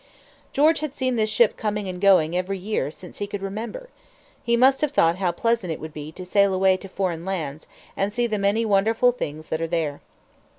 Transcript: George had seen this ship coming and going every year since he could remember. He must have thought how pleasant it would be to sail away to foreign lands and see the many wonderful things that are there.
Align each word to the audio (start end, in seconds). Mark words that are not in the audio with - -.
George 0.51 0.79
had 0.79 0.95
seen 0.95 1.15
this 1.15 1.29
ship 1.29 1.55
coming 1.55 1.87
and 1.87 2.01
going 2.01 2.35
every 2.35 2.57
year 2.57 2.89
since 2.89 3.19
he 3.19 3.27
could 3.27 3.43
remember. 3.43 3.89
He 4.43 4.57
must 4.57 4.81
have 4.81 4.91
thought 4.91 5.17
how 5.17 5.31
pleasant 5.31 5.71
it 5.71 5.79
would 5.79 5.93
be 5.93 6.11
to 6.13 6.25
sail 6.25 6.55
away 6.55 6.75
to 6.77 6.89
foreign 6.89 7.23
lands 7.23 7.67
and 7.95 8.11
see 8.11 8.25
the 8.25 8.39
many 8.39 8.65
wonderful 8.65 9.11
things 9.11 9.49
that 9.49 9.61
are 9.61 9.67
there. 9.67 10.01